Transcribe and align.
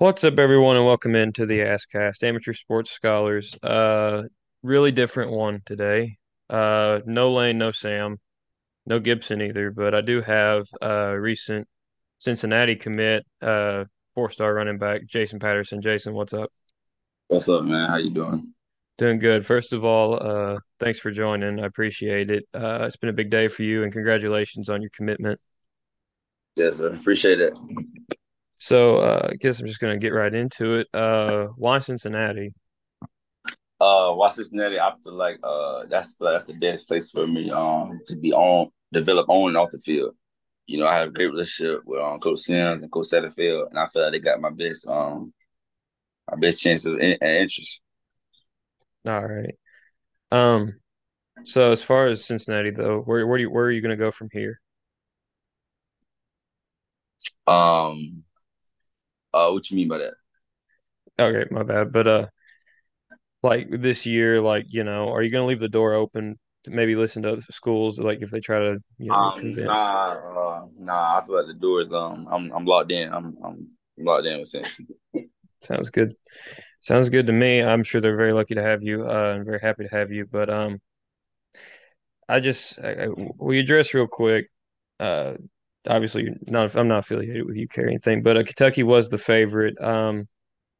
What's 0.00 0.24
up, 0.24 0.38
everyone, 0.38 0.78
and 0.78 0.86
welcome 0.86 1.14
into 1.14 1.44
the 1.44 1.58
Askcast, 1.58 2.24
Amateur 2.24 2.54
Sports 2.54 2.90
Scholars. 2.90 3.54
Uh, 3.62 4.22
really 4.62 4.92
different 4.92 5.30
one 5.30 5.60
today. 5.66 6.16
Uh, 6.48 7.00
no 7.04 7.30
Lane, 7.34 7.58
no 7.58 7.70
Sam, 7.70 8.16
no 8.86 8.98
Gibson 8.98 9.42
either, 9.42 9.70
but 9.70 9.94
I 9.94 10.00
do 10.00 10.22
have 10.22 10.66
a 10.80 11.20
recent 11.20 11.68
Cincinnati 12.18 12.76
commit, 12.76 13.26
uh, 13.42 13.84
four-star 14.14 14.54
running 14.54 14.78
back, 14.78 15.02
Jason 15.06 15.38
Patterson. 15.38 15.82
Jason, 15.82 16.14
what's 16.14 16.32
up? 16.32 16.50
What's 17.28 17.50
up, 17.50 17.64
man? 17.64 17.90
How 17.90 17.96
you 17.98 18.08
doing? 18.08 18.54
Doing 18.96 19.18
good. 19.18 19.44
First 19.44 19.74
of 19.74 19.84
all, 19.84 20.18
uh, 20.18 20.60
thanks 20.78 20.98
for 20.98 21.10
joining. 21.10 21.60
I 21.60 21.66
appreciate 21.66 22.30
it. 22.30 22.48
Uh, 22.54 22.84
it's 22.84 22.96
been 22.96 23.10
a 23.10 23.12
big 23.12 23.28
day 23.28 23.48
for 23.48 23.64
you, 23.64 23.82
and 23.82 23.92
congratulations 23.92 24.70
on 24.70 24.80
your 24.80 24.92
commitment. 24.96 25.38
Yes, 26.56 26.78
sir. 26.78 26.88
Appreciate 26.94 27.38
it. 27.38 27.58
So, 28.60 28.98
uh, 28.98 29.28
I 29.32 29.36
guess 29.36 29.58
I'm 29.58 29.66
just 29.66 29.80
gonna 29.80 29.96
get 29.98 30.12
right 30.12 30.32
into 30.34 30.74
it. 30.74 30.88
Uh, 30.92 31.46
why 31.56 31.78
Cincinnati? 31.78 32.52
Uh, 33.80 34.12
why 34.12 34.28
Cincinnati? 34.28 34.78
I 34.78 34.92
feel 35.02 35.14
like 35.14 35.38
uh 35.42 35.84
that's 35.88 36.14
that's 36.20 36.44
the 36.44 36.52
best 36.52 36.86
place 36.86 37.10
for 37.10 37.26
me 37.26 37.50
um 37.50 37.98
to 38.06 38.16
be 38.16 38.32
on, 38.32 38.70
develop 38.92 39.28
on 39.30 39.48
and 39.48 39.56
off 39.56 39.70
the 39.70 39.78
field. 39.78 40.14
You 40.66 40.78
know, 40.78 40.86
I 40.86 40.96
have 40.98 41.08
a 41.08 41.12
great 41.12 41.28
relationship 41.30 41.80
with 41.86 42.00
um, 42.00 42.20
Coach 42.20 42.40
Sims 42.40 42.82
and 42.82 42.92
Coach 42.92 43.06
Satterfield, 43.06 43.70
and 43.70 43.78
I 43.78 43.86
feel 43.86 44.02
like 44.02 44.12
they 44.12 44.20
got 44.20 44.40
my 44.40 44.50
best 44.50 44.86
um 44.86 45.32
my 46.30 46.36
best 46.36 46.62
chance 46.62 46.84
of 46.86 46.98
in- 46.98 47.18
interest. 47.22 47.82
All 49.06 49.26
right. 49.26 49.54
Um, 50.30 50.74
so 51.44 51.72
as 51.72 51.82
far 51.82 52.08
as 52.08 52.24
Cincinnati 52.24 52.70
though, 52.70 53.00
where 53.00 53.26
where 53.26 53.38
do 53.38 53.42
you, 53.42 53.50
where 53.50 53.66
are 53.66 53.70
you 53.70 53.80
gonna 53.80 53.96
go 53.96 54.10
from 54.10 54.28
here? 54.32 54.60
Um, 57.46 58.24
uh, 59.32 59.50
what 59.50 59.70
you 59.70 59.76
mean 59.76 59.88
by 59.88 59.98
that? 59.98 60.14
Okay, 61.18 61.48
my 61.50 61.62
bad. 61.62 61.92
But 61.92 62.06
uh, 62.06 62.26
like 63.42 63.68
this 63.70 64.06
year, 64.06 64.40
like 64.40 64.66
you 64.68 64.84
know, 64.84 65.08
are 65.10 65.22
you 65.22 65.30
gonna 65.30 65.46
leave 65.46 65.60
the 65.60 65.68
door 65.68 65.94
open 65.94 66.38
to 66.64 66.70
maybe 66.70 66.94
listen 66.94 67.22
to 67.22 67.32
other 67.32 67.42
schools, 67.50 67.98
like 67.98 68.22
if 68.22 68.30
they 68.30 68.40
try 68.40 68.58
to, 68.58 68.78
you 68.98 69.10
know, 69.12 69.16
Um, 69.16 69.40
convince? 69.40 69.80
nah, 69.80 70.12
uh, 70.12 70.66
nah. 70.78 71.18
I 71.18 71.26
feel 71.26 71.36
like 71.36 71.46
the 71.46 71.54
door 71.54 71.80
is 71.80 71.92
um, 71.92 72.28
I'm 72.30 72.52
I'm 72.52 72.64
locked 72.64 72.92
in. 72.92 73.12
I'm 73.12 73.36
I'm 73.42 73.68
locked 73.98 74.26
in 74.26 74.38
with 74.38 74.50
Cincy. 74.52 74.86
Sounds 75.60 75.90
good. 75.90 76.14
Sounds 76.80 77.08
good 77.10 77.26
to 77.26 77.32
me. 77.32 77.62
I'm 77.62 77.84
sure 77.84 78.00
they're 78.00 78.16
very 78.16 78.32
lucky 78.32 78.54
to 78.54 78.62
have 78.62 78.82
you, 78.82 79.08
uh, 79.08 79.34
and 79.36 79.44
very 79.44 79.60
happy 79.60 79.84
to 79.84 79.90
have 79.90 80.10
you. 80.12 80.26
But 80.26 80.48
um, 80.50 80.80
I 82.28 82.40
just 82.40 82.78
I, 82.78 83.04
I, 83.04 83.08
we 83.38 83.58
address 83.58 83.92
real 83.94 84.06
quick. 84.06 84.50
Uh, 84.98 85.34
obviously, 85.86 86.30
not 86.48 86.74
I'm 86.76 86.88
not 86.88 87.00
affiliated 87.00 87.46
with 87.46 87.56
UK 87.56 87.84
or 87.84 87.88
anything, 87.88 88.22
but 88.22 88.36
uh, 88.36 88.44
Kentucky 88.44 88.82
was 88.82 89.08
the 89.08 89.18
favorite. 89.18 89.80
Um. 89.80 90.28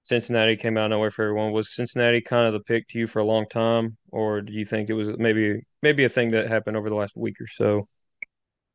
Cincinnati 0.04 0.56
came 0.56 0.78
out 0.78 0.86
of 0.86 0.90
nowhere 0.90 1.10
for 1.12 1.24
everyone. 1.24 1.52
Was 1.52 1.74
Cincinnati 1.74 2.20
kind 2.22 2.46
of 2.46 2.54
the 2.54 2.60
pick 2.60 2.88
to 2.88 2.98
you 2.98 3.06
for 3.06 3.20
a 3.20 3.24
long 3.24 3.46
time, 3.48 3.96
or 4.12 4.40
do 4.42 4.52
you 4.52 4.66
think 4.66 4.90
it 4.90 4.94
was 4.94 5.10
maybe 5.18 5.62
maybe 5.82 6.04
a 6.04 6.10
thing 6.10 6.30
that 6.32 6.48
happened 6.48 6.76
over 6.76 6.90
the 6.90 6.96
last 6.96 7.16
week 7.16 7.40
or 7.40 7.46
so? 7.48 7.88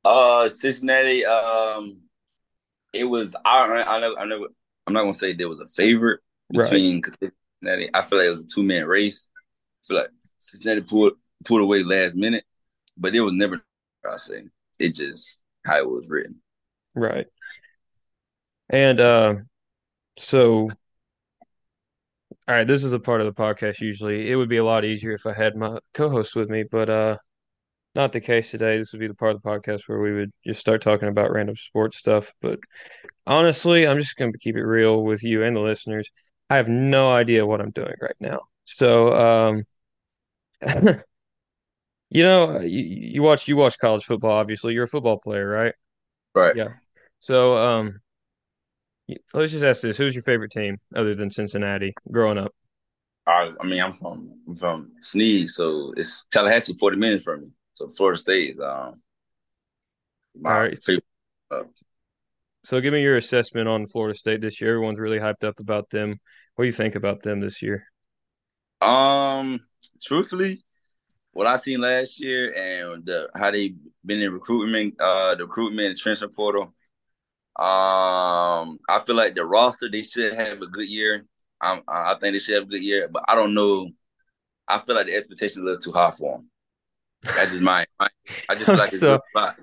Uh, 0.03 0.47
Cincinnati. 0.49 1.25
Um, 1.25 2.01
it 2.93 3.05
was 3.05 3.35
I 3.45 3.59
I 3.65 3.99
know 3.99 4.15
I 4.17 4.25
know 4.25 4.47
I'm 4.87 4.93
not 4.93 5.01
gonna 5.03 5.13
say 5.13 5.33
there 5.33 5.49
was 5.49 5.61
a 5.61 5.67
favorite 5.67 6.21
Right, 6.53 6.81
between 6.81 7.03
Cincinnati. 7.03 7.89
I 7.93 8.03
feel 8.03 8.19
like 8.19 8.27
it 8.27 8.35
was 8.37 8.45
a 8.45 8.49
two 8.49 8.63
man 8.63 8.85
race. 8.87 9.29
I 9.83 9.87
feel 9.87 9.97
like 9.99 10.09
Cincinnati 10.39 10.81
pulled 10.81 11.13
pulled 11.45 11.61
away 11.61 11.83
last 11.83 12.15
minute, 12.17 12.45
but 12.97 13.15
it 13.15 13.21
was 13.21 13.33
never 13.33 13.63
I 14.05 14.17
say. 14.17 14.43
It 14.79 14.95
just 14.95 15.39
how 15.66 15.77
it 15.77 15.89
was 15.89 16.05
written. 16.08 16.35
right. 16.94 17.27
And 18.69 18.99
uh, 18.99 19.35
so, 20.17 20.69
all 22.47 22.55
right, 22.55 22.67
this 22.67 22.83
is 22.83 22.94
a 22.94 22.99
part 22.99 23.22
of 23.22 23.27
the 23.27 23.33
podcast. 23.41 23.80
Usually, 23.80 24.30
it 24.31 24.35
would 24.35 24.50
be 24.50 24.57
a 24.57 24.66
lot 24.66 24.85
easier 24.85 25.13
if 25.13 25.25
I 25.25 25.34
had 25.34 25.56
my 25.56 25.78
co-host 25.94 26.35
with 26.35 26.50
me, 26.50 26.63
but 26.63 26.89
uh, 26.89 27.17
not 27.95 28.12
the 28.12 28.22
case 28.22 28.51
today. 28.51 28.78
This 28.78 28.91
would 28.91 29.00
be 29.00 29.07
the 29.07 29.13
part 29.16 29.35
of 29.35 29.41
the 29.41 29.50
podcast 29.50 29.88
where 29.88 30.00
we 30.00 30.13
would 30.13 30.31
just 30.45 30.59
start 30.59 30.81
talking 30.81 31.07
about 31.07 31.31
random 31.31 31.56
sports 31.56 31.97
stuff. 31.97 32.34
But 32.41 32.59
honestly, 33.28 33.88
I'm 33.88 34.00
just 34.00 34.18
going 34.18 34.31
to 34.31 34.38
keep 34.39 34.56
it 34.56 34.63
real 34.63 35.03
with 35.03 35.23
you 35.23 35.44
and 35.44 35.56
the 35.56 35.62
listeners. 35.62 36.09
I 36.50 36.57
have 36.57 36.69
no 36.69 37.12
idea 37.12 37.45
what 37.45 37.62
I'm 37.62 37.72
doing 37.72 37.95
right 38.01 38.16
now. 38.19 38.41
So, 38.66 39.13
um, 39.16 39.63
You 42.09 42.23
know, 42.23 42.59
you, 42.61 42.83
you 42.83 43.21
watch 43.23 43.47
you 43.47 43.55
watch 43.57 43.77
college 43.79 44.05
football, 44.05 44.31
obviously. 44.33 44.73
You're 44.73 44.85
a 44.85 44.88
football 44.88 45.19
player, 45.19 45.47
right? 45.47 45.73
Right. 46.33 46.55
Yeah. 46.55 46.69
So, 47.19 47.57
um, 47.57 48.01
let's 49.33 49.51
just 49.51 49.63
ask 49.63 49.81
this: 49.81 49.97
Who's 49.97 50.15
your 50.15 50.23
favorite 50.23 50.51
team 50.51 50.77
other 50.95 51.15
than 51.15 51.29
Cincinnati 51.29 51.97
growing 52.11 52.38
up? 52.38 52.53
I 53.27 53.51
I 53.59 53.65
mean 53.65 53.81
I'm 53.81 53.94
from 53.94 54.39
I'm 54.47 54.55
from 54.55 54.91
Sneads, 55.01 55.55
so 55.55 55.94
it's 55.97 56.25
Tallahassee 56.25 56.73
40 56.73 56.97
minutes 56.97 57.23
from 57.23 57.41
me. 57.41 57.47
So 57.73 57.89
Florida 57.89 58.19
State 58.19 58.51
is 58.51 58.59
um 58.59 59.01
my 60.35 60.59
right. 60.59 60.77
favorite. 60.83 61.03
Uh, 61.51 61.63
So, 62.65 62.81
give 62.81 62.91
me 62.94 63.01
your 63.01 63.15
assessment 63.17 63.67
on 63.69 63.88
Florida 63.88 64.17
State 64.17 64.41
this 64.41 64.59
year. 64.59 64.71
Everyone's 64.71 64.99
really 64.99 65.19
hyped 65.19 65.44
up 65.45 65.59
about 65.59 65.89
them. 65.89 66.19
What 66.55 66.63
do 66.63 66.67
you 66.67 66.73
think 66.73 66.95
about 66.95 67.21
them 67.23 67.39
this 67.39 67.61
year? 67.61 67.85
um, 68.81 69.61
truthfully, 70.01 70.64
what 71.35 71.47
I 71.47 71.57
seen 71.57 71.81
last 71.81 72.22
year 72.22 72.53
and 72.56 73.06
the 73.06 73.29
how 73.35 73.51
they 73.51 73.75
been 74.06 74.22
in 74.22 74.34
recruitment, 74.34 75.00
uh, 75.01 75.35
the 75.35 75.46
recruitment 75.46 75.90
and 75.90 75.97
transfer 75.97 76.29
portal. 76.29 76.73
Um, 77.57 78.79
I 78.90 79.01
feel 79.06 79.16
like 79.16 79.35
the 79.35 79.45
roster 79.45 79.90
they 79.90 80.03
should 80.03 80.34
have 80.34 80.62
a 80.62 80.68
good 80.68 80.90
year. 80.90 81.25
Um, 81.62 81.84
I 81.88 82.16
think 82.22 82.34
they 82.34 82.40
should 82.40 82.56
have 82.56 82.63
a 82.63 82.68
good 82.68 82.84
year, 82.84 83.09
but 83.09 83.24
I 83.28 83.35
don't 83.35 83.53
know. 83.53 83.90
I 84.68 84.79
feel 84.79 84.95
like 84.95 85.07
the 85.07 85.16
expectations 85.16 85.57
a 85.57 85.63
little 85.63 85.79
too 85.81 85.91
high 85.91 86.12
for 86.12 86.38
them. 86.38 86.50
That's 87.35 87.51
just 87.51 87.63
my, 87.63 87.85
my 88.00 88.09
I 88.50 88.56
just 88.56 88.72
feel 88.72 88.79
like 88.79 88.94
it's 88.94 89.07
a 89.07 89.19
so. 89.35 89.53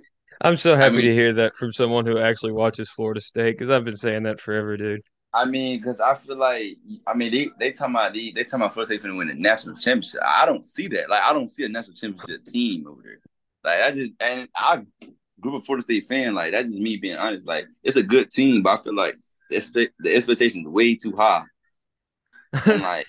I'm 0.42 0.56
so 0.56 0.76
I 0.76 0.76
happy 0.76 0.90
mean, 0.90 1.04
to 1.04 1.14
hear 1.14 1.32
that 1.34 1.56
from 1.56 1.72
someone 1.72 2.06
who 2.06 2.18
actually 2.18 2.52
watches 2.52 2.90
Florida 2.90 3.20
State 3.20 3.52
because 3.58 3.70
I've 3.70 3.84
been 3.84 3.96
saying 3.96 4.24
that 4.24 4.40
forever, 4.40 4.76
dude. 4.76 5.02
I 5.34 5.46
mean, 5.46 5.78
because 5.78 5.98
I 6.00 6.14
feel 6.14 6.36
like 6.36 6.76
I 7.06 7.14
mean 7.14 7.32
they 7.32 7.50
they 7.58 7.72
talking 7.72 7.94
about 7.94 8.12
they 8.12 8.32
they 8.32 8.44
talking 8.44 8.60
about 8.60 8.74
first 8.74 8.90
they 8.90 8.98
finna 8.98 9.16
win 9.16 9.28
the 9.28 9.34
national 9.34 9.76
championship. 9.76 10.20
I 10.24 10.44
don't 10.46 10.64
see 10.64 10.88
that. 10.88 11.08
Like 11.08 11.22
I 11.22 11.32
don't 11.32 11.48
see 11.50 11.64
a 11.64 11.68
national 11.68 11.96
championship 11.96 12.44
team 12.44 12.86
over 12.86 13.00
there. 13.02 13.18
Like 13.64 13.82
I 13.82 13.90
just 13.92 14.12
and 14.20 14.48
I 14.54 14.82
grew 15.40 15.56
up 15.56 15.62
a 15.62 15.64
Florida 15.64 15.84
State 15.84 16.06
fan. 16.06 16.34
Like 16.34 16.52
that's 16.52 16.68
just 16.68 16.82
me 16.82 16.96
being 16.98 17.16
honest. 17.16 17.46
Like 17.46 17.66
it's 17.82 17.96
a 17.96 18.02
good 18.02 18.30
team, 18.30 18.62
but 18.62 18.78
I 18.78 18.82
feel 18.82 18.94
like 18.94 19.14
the 19.48 19.56
expect 19.56 19.94
the 20.00 20.14
expectation 20.14 20.62
is 20.62 20.68
way 20.68 20.96
too 20.96 21.16
high. 21.16 21.44
And 22.66 22.80
like 22.82 23.06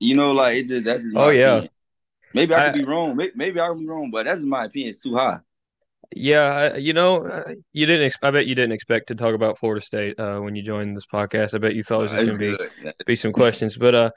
you 0.00 0.16
know, 0.16 0.32
like 0.32 0.56
it 0.58 0.68
just 0.68 0.84
that's 0.84 1.04
just 1.04 1.14
Oh 1.14 1.28
yeah. 1.30 1.64
opinion. 1.64 1.70
Maybe 2.34 2.54
I 2.54 2.62
could 2.62 2.72
I 2.72 2.72
be 2.72 2.84
wrong. 2.84 3.16
Maybe, 3.16 3.32
maybe 3.36 3.60
I 3.60 3.68
could 3.68 3.80
be 3.80 3.88
wrong, 3.88 4.10
but 4.12 4.24
that's 4.26 4.40
just 4.40 4.48
my 4.48 4.66
opinion. 4.66 4.90
It's 4.90 5.02
too 5.02 5.16
high. 5.16 5.40
Yeah, 6.14 6.76
you 6.76 6.92
know, 6.92 7.22
uh, 7.26 7.54
you 7.72 7.86
didn't. 7.86 8.06
Ex 8.06 8.16
I 8.22 8.30
bet 8.30 8.46
you 8.46 8.54
didn't 8.54 8.72
expect 8.72 9.08
to 9.08 9.14
talk 9.14 9.34
about 9.34 9.58
Florida 9.58 9.84
State 9.84 10.18
uh, 10.18 10.38
when 10.38 10.54
you 10.54 10.62
joined 10.62 10.96
this 10.96 11.06
podcast. 11.06 11.54
I 11.54 11.58
bet 11.58 11.74
you 11.74 11.82
thought 11.82 12.00
it 12.00 12.02
was 12.02 12.10
But 12.12 12.18
just 12.18 12.30
it's 12.32 12.38
going 12.38 12.56
to 12.56 12.92
be 12.96 13.04
be 13.06 13.16
some 13.16 13.32
questions. 13.32 13.76
But 13.76 13.94
uh, 13.94 14.10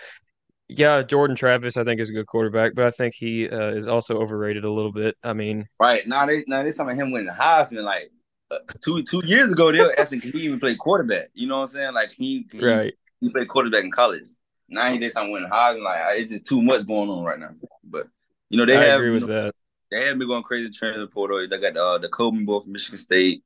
yeah, 0.68 1.02
Jordan 1.02 1.36
Travis, 1.36 1.78
I 1.78 1.84
think 1.84 2.00
is 2.00 2.10
a 2.10 2.14
good 2.14 2.28
quarterback, 2.28 2.76
but 2.76 2.86
I 2.86 2.92
think 2.92 3.16
he 3.16 3.50
uh, 3.50 3.72
is 3.72 3.88
also 3.88 4.20
overrated 4.20 4.64
a 4.66 4.72
little 4.72 4.92
bit. 4.92 5.18
I 5.24 5.34
mean, 5.34 5.66
Right 5.80 6.08
now, 6.08 6.26
they 6.26 6.44
now 6.48 6.64
they're 6.64 6.72
talking 6.72 6.92
about 6.92 7.02
him 7.02 7.12
winning 7.12 7.28
the 7.28 7.34
Heisman. 7.34 7.84
Like 7.84 8.12
uh, 8.52 8.58
two 8.82 9.02
two 9.04 9.22
years 9.26 9.52
ago, 9.52 9.72
they 9.72 9.80
were 9.80 10.00
asking 10.00 10.22
can 10.22 10.32
he 10.32 10.42
even 10.42 10.60
play 10.60 10.76
quarterback. 10.76 11.30
You 11.34 11.48
know 11.48 11.58
what 11.58 11.70
I'm 11.70 11.74
saying? 11.74 11.94
Like 11.94 12.12
he 12.12 12.46
he 12.52 12.64
right? 12.64 12.94
he 13.20 13.30
played 13.30 13.48
quarterback 13.48 13.84
in 13.84 13.92
college. 13.92 14.28
Now 14.70 14.92
he 14.92 15.00
they 15.00 15.10
talking 15.10 15.32
winning 15.32 15.50
Heisman. 15.50 15.84
Like 15.84 16.20
it's 16.20 16.32
just 16.32 16.46
too 16.46 16.62
much 16.62 16.86
going 16.86 17.10
on 17.10 17.24
right 17.24 17.40
now. 17.40 17.50
But 17.84 18.08
you 18.50 18.58
know 18.58 18.66
they 18.66 18.78
I 18.78 18.86
have 18.86 19.00
agree 19.02 19.08
you 19.08 19.14
with 19.14 19.30
know 19.30 19.44
that. 19.46 19.56
They 19.92 20.06
have 20.08 20.18
been 20.20 20.28
going 20.28 20.44
crazy 20.44 20.66
in 20.68 20.74
transfer 20.74 21.08
portal. 21.08 21.46
They 21.48 21.60
got 21.60 21.78
uh, 21.78 21.98
the 21.98 22.10
Coleman 22.10 22.46
boy 22.46 22.62
from 22.62 22.72
Michigan 22.74 22.98
State. 22.98 23.44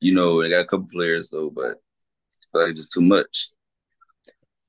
You 0.00 0.14
know 0.14 0.42
they 0.42 0.50
got 0.50 0.60
a 0.60 0.66
couple 0.66 0.88
players. 0.92 1.30
So, 1.30 1.50
but 1.50 1.64
I 1.72 1.72
feel 2.52 2.62
like 2.62 2.70
it's 2.72 2.80
just 2.80 2.92
too 2.92 3.02
much. 3.02 3.50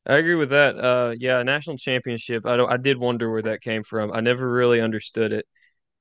I 0.05 0.17
agree 0.17 0.35
with 0.35 0.49
that. 0.51 0.77
Uh, 0.77 1.13
yeah, 1.17 1.43
national 1.43 1.77
championship. 1.77 2.45
I 2.45 2.55
don't. 2.55 2.71
I 2.71 2.77
did 2.77 2.97
wonder 2.97 3.29
where 3.29 3.41
that 3.43 3.61
came 3.61 3.83
from. 3.83 4.11
I 4.13 4.21
never 4.21 4.49
really 4.49 4.79
understood 4.79 5.33
it. 5.33 5.45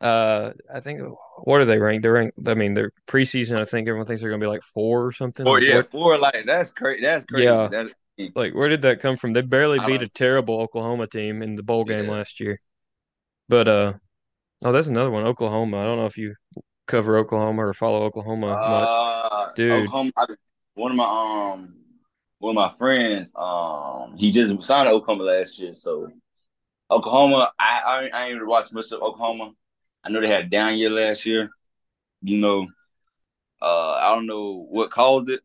Uh, 0.01 0.53
I 0.75 0.81
think 0.81 1.01
what 1.45 1.61
are 1.61 1.67
they 1.67 1.79
ranked? 1.79 2.03
They're 2.05 2.13
ranked. 2.15 2.39
I 2.49 2.55
mean, 2.55 2.75
they're 2.75 2.93
preseason. 3.09 3.61
I 3.61 3.65
think 3.67 3.89
everyone 3.89 4.07
thinks 4.07 4.23
they're 4.23 4.31
going 4.31 4.41
to 4.41 4.47
be 4.47 4.51
like 4.51 4.63
four 4.65 5.07
or 5.07 5.13
something. 5.13 5.47
Four 5.47 5.61
Like 5.61 5.63
yeah, 5.63 5.83
what? 5.83 5.87
four 5.91 6.19
like 6.19 6.45
that's 6.45 6.71
crazy. 6.73 7.03
That's 7.03 7.25
crazy. 7.25 7.55
Yeah, 7.55 7.71
That 7.71 7.87
like 8.35 8.55
where 8.55 8.69
did 8.69 8.83
that 8.83 9.01
come 9.01 9.17
from? 9.17 9.33
They 9.33 9.43
barely 9.43 9.81
beat 9.81 10.03
a 10.03 10.09
terrible 10.09 10.61
Oklahoma 10.61 11.07
team 11.09 11.43
in 11.43 11.57
the 11.57 11.63
bowl 11.63 11.85
game 11.85 12.09
Yeah. 12.09 12.11
last 12.11 12.41
year. 12.41 12.61
But 13.49 13.69
uh, 13.69 13.95
oh, 14.65 14.73
that's 14.73 14.89
another 14.89 15.11
one. 15.11 15.27
Oklahoma. 15.27 15.79
I 15.79 15.85
don't 15.85 15.99
know 15.99 16.07
if 16.07 16.17
you 16.17 16.35
cover 16.87 17.19
Oklahoma 17.19 17.67
or 17.67 17.75
follow 17.75 18.03
Oklahoma 18.05 18.47
much, 18.49 18.89
Uh, 18.89 19.53
dude. 19.55 19.87
Oklahoma. 19.87 20.13
I, 20.17 20.27
one 20.75 20.91
of 20.93 20.97
my 20.97 21.05
um, 21.53 21.75
one 22.39 22.51
of 22.51 22.55
my 22.57 22.69
friends, 22.77 23.33
um, 23.35 24.15
he 24.17 24.31
just 24.31 24.63
signed 24.63 24.89
to 24.89 24.93
Oklahoma 24.93 25.25
last 25.25 25.59
year. 25.59 25.73
So 25.73 26.11
Oklahoma, 26.91 27.51
I 27.59 27.81
I, 27.85 28.09
I 28.09 28.25
ain't 28.27 28.35
really 28.35 28.47
watched 28.47 28.73
much 28.73 28.93
of 28.93 29.01
Oklahoma. 29.03 29.53
I 30.05 30.11
know 30.11 30.21
they 30.21 30.29
had 30.29 30.45
a 30.45 30.49
down 30.49 30.77
year 30.79 30.91
last 30.91 31.27
year. 31.27 31.49
You 32.23 32.39
know, 32.39 32.67
uh, 33.61 33.93
I 33.93 34.15
don't 34.15 34.27
know 34.27 34.67
what 34.71 34.91
caused 34.91 35.31
it, 35.31 35.41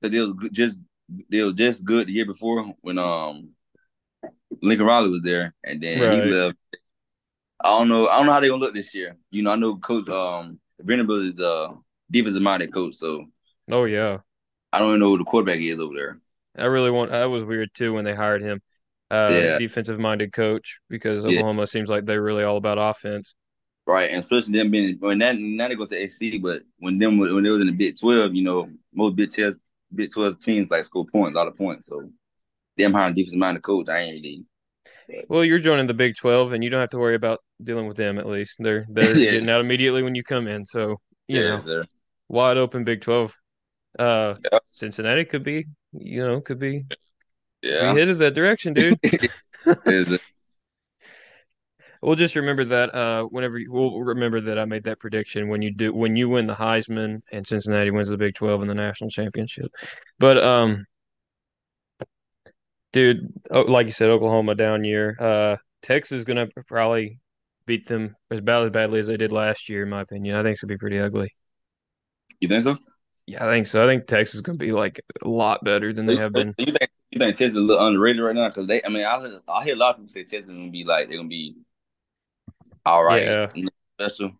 but 0.00 0.14
it 0.14 0.20
was 0.20 0.32
good- 0.34 0.52
just 0.52 0.80
they 1.28 1.42
were 1.42 1.52
just 1.52 1.84
good 1.84 2.06
the 2.08 2.12
year 2.12 2.26
before 2.26 2.74
when 2.80 2.98
um 2.98 3.50
Lincoln 4.62 4.86
Riley 4.86 5.10
was 5.10 5.22
there, 5.22 5.52
and 5.64 5.82
then 5.82 6.00
Right. 6.00 6.24
he 6.24 6.30
left. 6.30 6.56
I 7.64 7.68
don't 7.70 7.88
know. 7.88 8.08
I 8.08 8.18
don't 8.18 8.26
know 8.26 8.32
how 8.32 8.40
they 8.40 8.48
gonna 8.48 8.60
look 8.60 8.74
this 8.74 8.94
year. 8.94 9.16
You 9.30 9.42
know, 9.42 9.50
I 9.50 9.56
know 9.56 9.76
Coach 9.76 10.08
um 10.10 10.60
Venables 10.80 11.24
is 11.34 11.40
a 11.40 11.74
defensive 12.10 12.42
minded 12.42 12.72
coach, 12.72 12.94
so 12.94 13.24
Oh 13.70 13.84
yeah. 13.84 14.18
I 14.72 14.78
don't 14.78 14.88
even 14.90 15.00
know 15.00 15.10
who 15.10 15.18
the 15.18 15.24
quarterback 15.24 15.60
is 15.60 15.78
over 15.80 15.94
there. 15.94 16.20
I 16.56 16.66
really 16.66 16.90
want 16.90 17.10
that 17.10 17.24
was 17.26 17.42
weird 17.44 17.70
too 17.74 17.94
when 17.94 18.04
they 18.04 18.14
hired 18.14 18.42
him. 18.42 18.60
Uh 19.10 19.30
Yeah. 19.30 19.58
defensive 19.58 19.98
minded 19.98 20.32
coach 20.32 20.78
because 20.90 21.24
Yeah. 21.24 21.30
Oklahoma 21.30 21.66
seems 21.66 21.88
like 21.88 22.04
they're 22.04 22.22
really 22.22 22.44
all 22.44 22.58
about 22.58 22.78
offense. 22.78 23.34
Right, 23.86 24.10
and 24.10 24.22
especially 24.22 24.54
them 24.58 24.70
being 24.70 24.96
when 24.98 25.18
that 25.18 25.36
now 25.38 25.68
they 25.68 25.74
go 25.74 25.84
to 25.84 25.96
AC, 25.96 26.38
but 26.38 26.62
when 26.78 26.98
them 26.98 27.18
when 27.18 27.42
they 27.42 27.50
was 27.50 27.60
in 27.60 27.66
the 27.66 27.72
Big 27.72 27.98
Twelve, 27.98 28.34
you 28.34 28.42
know, 28.42 28.70
most 28.94 29.14
Big 29.14 29.30
Twelve 29.32 29.56
Big 29.94 30.10
Twelve 30.10 30.40
teams 30.42 30.70
like 30.70 30.84
score 30.84 31.04
points, 31.04 31.34
a 31.34 31.38
lot 31.38 31.48
of 31.48 31.56
points. 31.56 31.86
So 31.86 32.10
them 32.78 32.94
hiring 32.94 33.14
defensive 33.14 33.38
minded 33.38 33.62
coach, 33.62 33.88
I 33.90 34.00
ain't 34.00 34.14
really. 34.22 34.44
Well, 35.28 35.44
you're 35.44 35.58
joining 35.58 35.86
the 35.86 35.94
Big 35.94 36.16
12 36.16 36.52
and 36.52 36.62
you 36.62 36.70
don't 36.70 36.80
have 36.80 36.90
to 36.90 36.98
worry 36.98 37.14
about 37.14 37.40
dealing 37.62 37.86
with 37.86 37.96
them 37.96 38.18
at 38.18 38.26
least. 38.26 38.56
They're 38.58 38.86
they're 38.90 39.14
Yeah. 39.14 39.32
getting 39.32 39.48
out 39.50 39.60
immediately 39.60 40.02
when 40.02 40.14
you 40.14 40.22
come 40.22 40.46
in. 40.46 40.64
So, 40.64 41.00
you 41.28 41.40
Yeah, 41.40 41.60
know, 41.60 41.82
wide 42.28 42.56
open 42.56 42.84
Big 42.84 43.00
12. 43.00 43.34
Uh 43.98 44.34
Yeah. 44.52 44.58
Cincinnati 44.70 45.24
could 45.24 45.42
be, 45.42 45.66
you 45.92 46.26
know, 46.26 46.40
could 46.40 46.58
be 46.58 46.84
Yeah. 47.62 47.92
be 47.92 47.98
headed 47.98 48.18
that 48.18 48.34
direction, 48.34 48.74
dude. 48.74 48.98
Is 49.86 50.10
it? 50.12 50.20
We'll 52.02 52.16
just 52.16 52.36
remember 52.36 52.64
that 52.66 52.94
uh 52.94 53.24
whenever 53.24 53.58
you, 53.58 53.72
we'll 53.72 54.00
remember 54.02 54.40
that 54.42 54.58
I 54.58 54.64
made 54.66 54.84
that 54.84 55.00
prediction 55.00 55.48
when 55.48 55.62
you 55.62 55.72
do 55.72 55.92
when 55.92 56.16
you 56.16 56.28
win 56.28 56.46
the 56.46 56.54
Heisman 56.54 57.20
and 57.32 57.46
Cincinnati 57.46 57.90
wins 57.90 58.08
the 58.10 58.18
Big 58.18 58.34
12 58.34 58.60
and 58.60 58.68
the 58.68 58.74
national 58.74 59.10
championship. 59.10 59.72
But 60.18 60.36
um 60.42 60.84
dude, 62.94 63.30
oh, 63.50 63.62
like 63.62 63.84
you 63.86 63.92
said 63.92 64.08
Oklahoma 64.08 64.54
down 64.54 64.84
year. 64.84 65.16
Uh 65.20 65.56
Texas 65.82 66.16
is 66.16 66.24
going 66.24 66.38
to 66.38 66.48
probably 66.66 67.18
beat 67.66 67.86
them 67.86 68.16
as 68.30 68.40
bad 68.40 68.62
as 68.64 68.70
badly 68.70 69.00
as 69.00 69.06
they 69.06 69.18
did 69.18 69.32
last 69.32 69.68
year 69.68 69.82
in 69.82 69.90
my 69.90 70.00
opinion. 70.00 70.34
I 70.34 70.42
think 70.42 70.52
it's 70.52 70.62
going 70.62 70.68
to 70.70 70.74
be 70.74 70.78
pretty 70.78 70.98
ugly. 70.98 71.28
You 72.40 72.48
think 72.48 72.62
so? 72.62 72.78
Yeah, 73.26 73.44
I 73.44 73.50
think 73.50 73.66
so. 73.66 73.84
I 73.84 73.86
think 73.86 74.06
Texas 74.06 74.36
is 74.36 74.40
going 74.40 74.58
to 74.58 74.64
be 74.64 74.72
like 74.72 75.02
a 75.22 75.28
lot 75.28 75.62
better 75.62 75.92
than 75.92 76.06
they 76.06 76.16
have 76.16 76.32
been. 76.32 76.54
You 76.58 76.64
think 76.66 76.90
you 77.10 77.18
think 77.18 77.36
Texas 77.36 77.50
is 77.50 77.56
a 77.56 77.60
little 77.60 77.86
underrated 77.86 78.22
right 78.22 78.34
now? 78.34 78.48
Because 78.48 78.66
they, 78.66 78.82
I 78.82 78.88
mean, 78.88 79.04
I 79.04 79.20
hear, 79.20 79.40
I 79.46 79.64
hear 79.64 79.74
a 79.74 79.78
lot 79.78 79.90
of 79.90 79.96
people 79.96 80.08
say 80.08 80.20
Texas 80.22 80.48
is 80.48 80.48
gonna 80.48 80.70
be 80.70 80.84
like 80.84 81.08
they're 81.08 81.18
gonna 81.18 81.28
be 81.28 81.54
all 82.86 83.04
right, 83.04 83.22
Yeah. 83.24 83.48
special. 84.00 84.32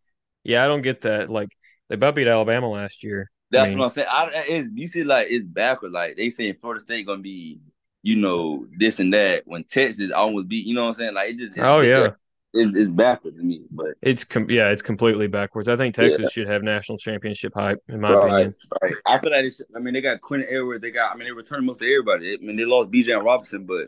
Yeah, 0.45 0.65
I 0.65 0.67
don't 0.67 0.83
get 0.83 1.03
that. 1.03 1.29
Like 1.29 1.51
they 1.89 1.95
about 1.97 2.15
beat 2.15 2.27
Alabama 2.27 2.71
last 2.71 3.05
year. 3.05 3.31
That's 3.51 3.69
mean- 3.69 3.79
what 3.79 3.85
I'm 3.85 3.91
saying. 3.91 4.09
I, 4.11 4.29
it's 4.49 4.71
you 4.75 4.87
see, 4.89 5.05
like 5.05 5.27
it's 5.31 5.45
backward. 5.47 5.93
Like 5.93 6.17
they 6.17 6.31
saying 6.31 6.57
Florida 6.61 6.81
State 6.81 7.07
gonna 7.07 7.21
be, 7.23 7.61
you 8.05 8.17
know, 8.17 8.69
this 8.79 9.01
and 9.01 9.13
that. 9.15 9.45
When 9.47 9.65
Texas 9.65 10.13
almost 10.13 10.49
beat, 10.49 10.67
you 10.67 10.75
know 10.77 10.83
what 10.85 10.89
I'm 10.91 10.95
saying? 10.95 11.15
Like 11.15 11.31
it 11.31 11.39
just, 11.39 11.55
it's, 11.57 11.61
Oh 11.63 11.81
yeah. 11.81 12.11
it's, 12.53 12.77
it's 12.79 12.91
backwards 12.93 13.37
to 13.39 13.43
me. 13.43 13.63
But 13.71 13.95
It's 14.03 14.25
com- 14.25 14.51
yeah, 14.51 14.71
it's 14.71 14.83
completely 14.83 15.27
backwards. 15.27 15.69
I 15.69 15.77
think 15.77 15.97
Yeah. 15.99 16.19
Texas 16.19 16.33
should 16.33 16.49
have 16.49 16.63
national 16.63 16.99
championship 16.99 17.53
hype, 17.55 17.79
in 17.89 18.01
my 18.01 18.13
right, 18.13 18.17
opinion. 18.17 18.55
right. 18.83 18.95
I 19.07 19.19
feel 19.19 19.31
like 19.33 19.51
should, 19.53 19.67
I 19.75 19.81
mean, 19.81 19.95
they 19.95 20.03
got 20.03 20.21
Quinn 20.21 20.47
Ewers. 20.51 20.81
They 20.81 20.93
got, 20.93 21.13
I 21.13 21.17
mean, 21.17 21.27
they 21.27 21.33
returned 21.33 21.67
most 21.67 21.83
of 21.83 21.89
everybody. 21.89 22.35
I 22.35 22.39
mean, 22.39 22.57
they 22.57 22.67
lost 22.67 22.91
Bijan 22.93 23.25
Robinson, 23.25 23.65
but 23.67 23.87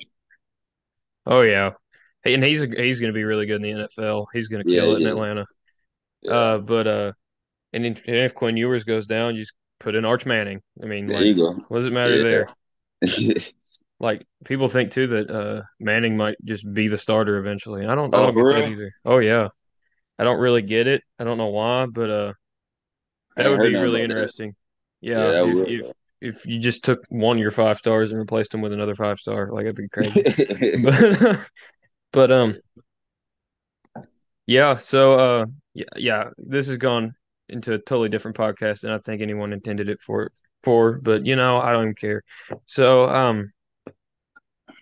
Oh 1.26 1.42
yeah, 1.42 1.72
Hey, 2.22 2.34
and 2.34 2.44
he's 2.44 2.62
he's 2.62 3.00
going 3.00 3.12
to 3.12 3.16
be 3.16 3.24
really 3.24 3.46
good 3.46 3.56
in 3.56 3.62
the 3.62 3.86
NFL. 3.98 4.26
He's 4.32 4.48
going 4.48 4.64
to 4.64 4.70
Yeah, 4.72 4.80
kill 4.82 4.96
it 4.96 5.02
in. 5.02 5.06
Atlanta. 5.06 5.46
yeah, 6.22 6.32
Uh, 6.32 6.58
but 6.58 6.86
uh, 6.86 7.12
and, 7.72 7.86
if, 7.86 8.04
and 8.06 8.16
if 8.16 8.34
Quinn 8.34 8.56
Ewers 8.56 8.84
goes 8.84 9.06
down, 9.06 9.34
you 9.36 9.42
just 9.42 9.54
put 9.80 9.94
in 9.94 10.04
Arch 10.04 10.26
Manning. 10.26 10.62
I 10.82 10.86
mean, 10.86 11.06
there 11.06 11.18
like, 11.18 11.26
you 11.26 11.34
go. 11.36 11.52
what 11.68 11.78
does 11.78 11.86
it 11.86 11.92
matter 11.92 12.16
Yeah. 12.16 12.22
there? 12.22 12.46
Like 13.98 14.24
people 14.44 14.68
think 14.68 14.90
too 14.92 15.06
that 15.08 15.30
uh 15.30 15.62
Manning 15.80 16.16
might 16.16 16.36
just 16.44 16.70
be 16.72 16.88
the 16.88 16.98
starter 16.98 17.38
eventually. 17.38 17.82
And 17.82 17.90
I 17.90 17.94
don't 17.94 18.14
I 18.14 18.20
Oh, 18.20 18.22
don't 18.22 18.34
for 18.34 18.44
get 18.44 18.48
that 18.50 18.66
either. 18.66 18.92
Oh 19.04 19.18
yeah, 19.18 19.48
I 20.18 20.24
don't 20.24 20.40
really 20.40 20.62
get 20.62 20.86
it. 20.88 21.02
I 21.18 21.24
don't 21.24 21.38
know 21.38 21.48
why, 21.48 21.86
but 21.86 22.10
uh, 22.10 22.32
that 23.36 23.48
would 23.48 23.62
be 23.62 23.76
really 23.76 24.02
about 24.02 24.08
that. 24.08 24.30
interesting. 24.30 24.54
Yeah, 25.00 25.32
Yeah, 25.32 25.42
if, 25.42 25.60
if 25.66 25.86
if 26.20 26.46
you 26.46 26.58
just 26.58 26.84
took 26.84 27.00
one 27.10 27.36
of 27.36 27.40
your 27.42 27.50
five 27.50 27.78
stars 27.78 28.10
and 28.10 28.18
replaced 28.18 28.50
them 28.52 28.62
with 28.62 28.72
another 28.72 28.94
five 28.94 29.18
star, 29.18 29.50
like 29.52 29.64
that'd 29.64 29.76
be 29.76 29.88
crazy. 29.88 30.26
but 30.82 31.40
but 32.12 32.32
um 32.32 32.56
yeah 34.46 34.76
so 34.76 35.18
uh 35.18 35.46
yeah, 35.74 35.84
yeah 35.96 36.24
this 36.38 36.66
has 36.68 36.76
gone 36.76 37.14
into 37.48 37.72
a 37.74 37.78
totally 37.78 38.08
different 38.08 38.36
podcast 38.36 38.80
than 38.80 38.90
I 38.92 38.98
think 38.98 39.22
anyone 39.22 39.52
intended 39.52 39.88
it 39.88 40.00
for 40.00 40.30
for 40.62 40.98
but 41.00 41.26
you 41.26 41.36
know 41.36 41.58
I 41.58 41.72
don't 41.72 41.82
even 41.82 41.94
care 41.94 42.22
so 42.66 43.06
um 43.06 43.52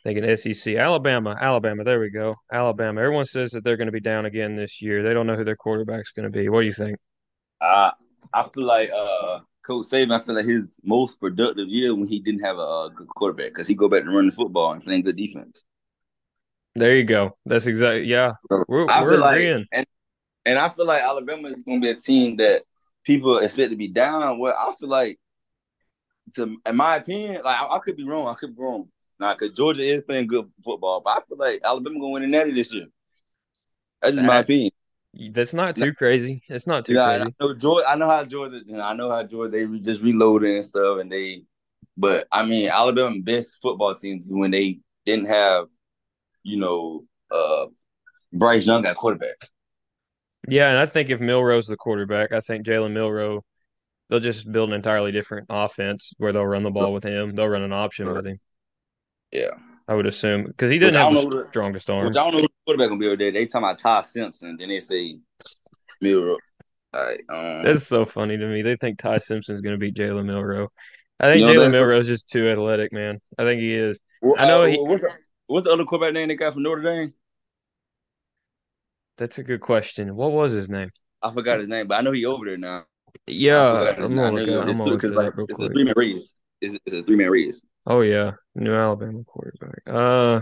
thinking 0.04 0.36
SEC 0.36 0.76
Alabama 0.76 1.36
Alabama 1.40 1.82
there 1.84 1.98
we 1.98 2.10
go 2.10 2.36
Alabama 2.52 3.00
everyone 3.00 3.26
says 3.26 3.50
that 3.52 3.64
they're 3.64 3.76
going 3.76 3.86
to 3.86 3.92
be 3.92 4.00
down 4.00 4.26
again 4.26 4.54
this 4.56 4.80
year 4.82 5.02
they 5.02 5.14
don't 5.14 5.26
know 5.26 5.36
who 5.36 5.44
their 5.44 5.56
quarterback's 5.56 6.12
going 6.12 6.24
to 6.24 6.30
be 6.30 6.48
what 6.48 6.60
do 6.60 6.66
you 6.66 6.72
think 6.72 6.98
I 7.60 7.92
I 8.32 8.48
feel 8.54 8.64
like 8.64 8.90
uh 8.90 9.40
Coach 9.64 9.86
Saban. 9.86 10.14
I 10.14 10.18
feel 10.22 10.34
like 10.34 10.44
his 10.44 10.74
most 10.84 11.18
productive 11.18 11.68
year 11.68 11.94
when 11.94 12.06
he 12.06 12.20
didn't 12.20 12.44
have 12.44 12.58
a, 12.58 12.60
uh 12.60 12.88
good 12.88 13.08
quarterback 13.08 13.48
because 13.48 13.66
he 13.66 13.74
go 13.74 13.88
back 13.88 14.04
to 14.04 14.10
running 14.10 14.30
football 14.30 14.72
and 14.72 14.84
playing 14.84 15.02
good 15.02 15.16
defense. 15.16 15.64
there 16.74 16.96
you 16.96 17.04
go 17.04 17.36
that's 17.46 17.66
exactly 17.66 18.04
yeah 18.04 18.32
we're, 18.68 18.86
I 18.90 19.02
we're 19.02 19.12
feel 19.12 19.20
like, 19.20 19.32
agreeing 19.36 19.66
and 19.72 19.86
and 20.46 20.58
I 20.58 20.68
feel 20.68 20.86
like 20.86 21.02
Alabama 21.02 21.48
is 21.48 21.64
going 21.64 21.80
to 21.80 21.86
be 21.86 21.90
a 21.90 22.00
team 22.00 22.36
that 22.36 22.62
people 23.04 23.38
expect 23.38 23.70
to 23.70 23.76
be 23.76 23.88
down. 23.88 24.38
Well, 24.38 24.54
I 24.58 24.74
feel 24.78 24.88
like, 24.88 25.18
to 26.34 26.56
in 26.66 26.76
my 26.76 26.96
opinion, 26.96 27.40
like 27.44 27.60
I, 27.60 27.76
I 27.76 27.78
could 27.78 27.96
be 27.96 28.04
wrong. 28.04 28.28
I 28.28 28.34
could 28.34 28.54
be 28.56 28.62
wrong. 28.62 28.88
Nah, 29.18 29.34
because 29.34 29.56
Georgia 29.56 29.82
is 29.82 30.02
playing 30.02 30.26
good 30.26 30.50
football, 30.64 31.00
but 31.00 31.18
I 31.18 31.20
feel 31.20 31.38
like 31.38 31.60
Alabama 31.62 31.98
going 32.00 32.10
to 32.10 32.12
win 32.20 32.22
the 32.22 32.28
Natty 32.28 32.52
this 32.52 32.74
year. 32.74 32.86
That's 34.02 34.16
just 34.16 34.26
my 34.26 34.40
opinion. 34.40 34.70
that's 35.30 35.54
not 35.54 35.76
too 35.76 35.94
crazy 35.94 36.42
it's 36.48 36.66
not 36.66 36.84
too 36.84 36.94
Yeah, 36.94 37.04
I 37.04 37.24
know 37.40 37.54
Georgia. 37.54 37.88
I 37.88 37.94
know 37.94 38.08
how 38.08 38.24
Georgia. 38.24 38.60
You 38.66 38.76
know, 38.76 38.82
I 38.82 38.92
know 38.94 39.10
how 39.10 39.22
Georgia. 39.22 39.52
They 39.52 39.64
re- 39.64 39.80
just 39.80 40.02
reloaded 40.02 40.50
and 40.50 40.64
stuff, 40.64 41.00
and 41.00 41.10
they. 41.10 41.44
But 41.96 42.26
I 42.32 42.44
mean, 42.44 42.68
Alabama 42.68 43.16
best 43.20 43.60
football 43.62 43.94
teams 43.94 44.26
when 44.28 44.50
they 44.50 44.80
didn't 45.06 45.28
have, 45.28 45.66
you 46.42 46.58
know, 46.58 47.04
uh, 47.30 47.66
Bryce 48.32 48.66
Young 48.66 48.84
at 48.84 48.96
quarterback. 48.96 49.36
Yeah, 50.48 50.68
and 50.68 50.78
I 50.78 50.86
think 50.86 51.10
if 51.10 51.20
Milroe's 51.20 51.66
the 51.66 51.76
quarterback, 51.76 52.32
I 52.32 52.40
think 52.40 52.66
Jalen 52.66 52.92
Milroe, 52.92 53.44
they'll 54.10 54.20
just 54.20 54.50
build 54.50 54.70
an 54.70 54.74
entirely 54.74 55.12
different 55.12 55.46
offense 55.48 56.12
where 56.18 56.32
they'll 56.32 56.44
run 56.44 56.64
the 56.64 56.70
ball 56.70 56.92
with 56.92 57.04
him. 57.04 57.34
They'll 57.34 57.48
run 57.48 57.62
an 57.62 57.72
option 57.72 58.12
with 58.12 58.26
him. 58.26 58.38
Yeah. 59.34 59.50
I 59.86 59.94
would 59.94 60.06
assume 60.06 60.44
because 60.44 60.70
he 60.70 60.78
doesn't 60.78 60.98
have 60.98 61.12
the 61.12 61.46
strongest 61.50 61.90
arm. 61.90 62.06
Which 62.06 62.16
I 62.16 62.20
don't 62.24 62.32
know 62.32 62.38
who 62.40 62.42
the 62.46 62.52
quarterback 62.64 62.88
gonna 62.88 63.00
be 63.00 63.06
over 63.08 63.16
there. 63.18 63.32
They 63.32 63.44
talking 63.44 63.64
about 63.66 63.78
Ty 63.78 64.00
Simpson, 64.02 64.56
then 64.58 64.68
they 64.70 64.78
say 64.80 65.18
Milroe. 66.00 66.38
All 66.94 67.04
right, 67.04 67.20
um, 67.28 67.64
That's 67.64 67.86
so 67.86 68.04
funny 68.06 68.38
to 68.38 68.46
me. 68.46 68.62
They 68.62 68.76
think 68.76 68.98
Ty 68.98 69.18
Simpson's 69.18 69.60
going 69.60 69.74
to 69.74 69.78
beat 69.78 69.96
Jalen 69.96 70.26
Milroe. 70.26 70.68
I 71.18 71.32
think 71.32 71.40
You 71.40 71.46
know, 71.46 71.52
Jalen 71.52 71.56
that's- 71.56 71.72
Milroe's 71.72 72.06
just 72.06 72.28
too 72.28 72.48
athletic, 72.48 72.92
man. 72.92 73.20
I 73.36 73.42
think 73.42 73.60
he 73.60 73.74
is. 73.74 73.98
well, 74.22 74.36
I 74.38 74.46
know 74.46 74.62
uh, 74.62 74.66
he- 74.66 74.78
what's, 74.78 75.02
the, 75.02 75.10
what's 75.48 75.64
the 75.66 75.72
other 75.72 75.84
quarterback 75.84 76.14
name 76.14 76.28
they 76.28 76.36
got 76.36 76.54
from 76.54 76.62
Notre 76.62 76.82
Dame? 76.82 77.12
That's 79.18 79.38
a 79.38 79.42
good 79.42 79.60
question. 79.60 80.14
What 80.14 80.32
was 80.32 80.52
his 80.52 80.68
name? 80.68 80.90
I 81.20 81.32
forgot 81.32 81.58
his 81.60 81.68
name, 81.68 81.88
but 81.88 81.96
I 81.96 82.00
know 82.02 82.12
he 82.12 82.24
over 82.26 82.44
there 82.44 82.56
now. 82.56 82.84
Yeah, 83.26 83.72
I 83.72 83.78
forgot 83.78 83.96
his 83.96 84.04
I'm 84.06 84.16
gonna 84.16 84.32
look 84.36 84.48
it 84.48 84.54
up. 84.54 84.68
it's 84.68 84.76
I'm 84.76 84.84
gonna 84.84 84.98
three- 84.98 85.10
it 85.10 85.16
up 85.18 85.36
real 85.36 85.44
It's 85.46 85.52
a 85.54 85.56
quick. 85.56 85.72
three 85.72 85.84
man 85.84 85.94
It's, 86.64 86.78
it's 86.86 86.96
a 86.96 87.02
three 87.02 87.16
man 87.16 87.30
race. 87.30 87.64
Oh 87.86 88.00
yeah, 88.00 88.32
New 88.54 88.74
Alabama 88.74 89.22
quarterback. 89.24 89.82
Uh, 89.86 90.40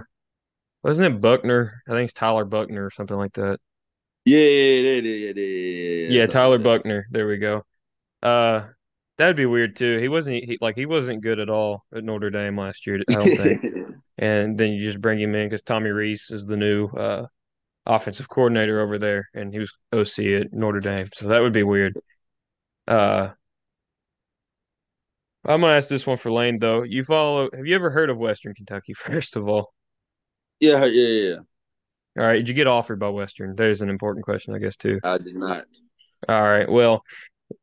wasn't 0.82 1.14
it 1.14 1.20
Buchner? 1.20 1.82
I 1.88 1.92
think 1.92 2.04
it's 2.04 2.12
Tyler 2.12 2.44
Buchner 2.44 2.84
or 2.84 2.90
something 2.90 3.16
like 3.16 3.32
that. 3.34 3.58
Yeah, 4.24 4.38
yeah, 4.38 4.80
yeah, 4.80 5.00
yeah, 5.00 5.32
yeah, 5.34 5.42
yeah. 5.42 6.20
Yeah, 6.20 6.26
Tyler. 6.26 6.58
Buchner. 6.58 7.06
There 7.10 7.26
we 7.26 7.38
go. 7.38 7.64
Uh, 8.22 8.68
that'd 9.18 9.36
be 9.36 9.46
weird 9.46 9.76
too. 9.76 9.98
He 9.98 10.08
wasn't 10.08 10.44
he, 10.44 10.58
like 10.60 10.76
he 10.76 10.86
wasn't 10.86 11.22
good 11.22 11.38
at 11.38 11.50
all 11.50 11.84
at 11.94 12.04
Notre 12.04 12.30
Dame 12.30 12.58
last 12.58 12.86
year. 12.86 13.00
I 13.08 13.14
don't 13.14 13.36
think. 13.36 13.64
and 14.18 14.56
then 14.56 14.72
you 14.72 14.80
just 14.80 15.00
bring 15.00 15.20
him 15.20 15.34
in 15.34 15.48
because 15.48 15.62
Tommy 15.62 15.90
Rees 15.90 16.28
is 16.30 16.46
the 16.46 16.56
new 16.56 16.86
uh 16.88 17.26
offensive 17.86 18.28
coordinator 18.28 18.80
over 18.80 18.98
there, 18.98 19.28
and 19.34 19.52
he 19.52 19.58
was 19.58 19.72
OC 19.92 20.18
at 20.40 20.52
Notre 20.52 20.80
Dame. 20.80 21.08
So 21.14 21.28
that 21.28 21.42
would 21.42 21.52
be 21.52 21.64
weird. 21.64 21.98
Uh, 22.86 23.30
I'm 25.44 25.60
gonna 25.60 25.74
ask 25.74 25.88
this 25.88 26.06
one 26.06 26.16
for 26.16 26.30
Lane 26.30 26.58
though. 26.58 26.82
You 26.82 27.02
follow? 27.04 27.50
Have 27.52 27.66
you 27.66 27.74
ever 27.74 27.90
heard 27.90 28.10
of 28.10 28.18
Western 28.18 28.54
Kentucky? 28.54 28.94
First 28.94 29.36
of 29.36 29.48
all, 29.48 29.72
yeah, 30.60 30.84
yeah, 30.84 31.08
yeah. 31.08 31.36
all 32.18 32.26
right. 32.26 32.38
Did 32.38 32.48
you 32.48 32.54
get 32.54 32.66
offered 32.66 33.00
by 33.00 33.08
Western? 33.08 33.54
There's 33.56 33.82
an 33.82 33.90
important 33.90 34.24
question, 34.24 34.54
I 34.54 34.58
guess 34.58 34.76
too. 34.76 35.00
I 35.02 35.18
did 35.18 35.34
not. 35.34 35.64
All 36.28 36.42
right. 36.42 36.70
Well, 36.70 37.02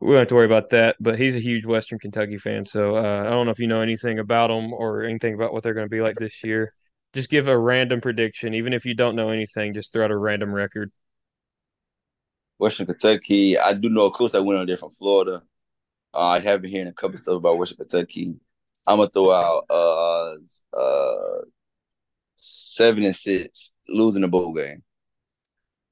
we 0.01 0.09
don't 0.09 0.19
have 0.19 0.27
to 0.29 0.35
worry 0.35 0.45
about 0.45 0.71
that. 0.71 0.97
But 0.99 1.17
he's 1.17 1.35
a 1.35 1.39
huge 1.39 1.65
Western 1.65 1.99
Kentucky 1.99 2.37
fan, 2.37 2.65
so 2.65 2.97
uh, 2.97 3.23
I 3.25 3.29
don't 3.29 3.45
know 3.45 3.51
if 3.51 3.59
you 3.59 3.67
know 3.67 3.81
anything 3.81 4.19
about 4.19 4.47
them 4.47 4.73
or 4.73 5.03
anything 5.03 5.33
about 5.33 5.53
what 5.53 5.63
they're 5.63 5.73
going 5.73 5.85
to 5.85 5.89
be 5.89 6.01
like 6.01 6.15
this 6.15 6.43
year. 6.43 6.73
Just 7.13 7.29
give 7.29 7.47
a 7.47 7.57
random 7.57 8.01
prediction, 8.01 8.53
even 8.53 8.73
if 8.73 8.85
you 8.85 8.93
don't 8.93 9.15
know 9.15 9.29
anything. 9.29 9.73
Just 9.73 9.93
throw 9.93 10.05
out 10.05 10.11
a 10.11 10.17
random 10.17 10.53
record. 10.53 10.91
Western 12.57 12.85
Kentucky. 12.85 13.57
I 13.57 13.73
do 13.73 13.89
know, 13.89 14.05
of 14.05 14.13
course, 14.13 14.35
I 14.35 14.39
went 14.39 14.59
on 14.59 14.67
there 14.67 14.77
from 14.77 14.91
Florida. 14.91 15.41
Uh, 16.13 16.19
I 16.19 16.39
have 16.39 16.61
been 16.61 16.71
hearing 16.71 16.87
a 16.87 16.93
couple 16.93 17.15
of 17.15 17.21
stuff 17.21 17.37
about 17.37 17.57
Western 17.57 17.77
Kentucky. 17.77 18.35
I'm 18.87 18.97
gonna 18.97 19.09
throw 19.11 19.31
out 19.31 19.65
uh 19.69 20.77
uh 20.77 21.41
seven 22.35 23.03
and 23.05 23.15
six, 23.15 23.71
losing 23.87 24.21
the 24.23 24.27
bowl 24.27 24.53
game. 24.53 24.83